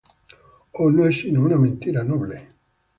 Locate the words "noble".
2.03-2.47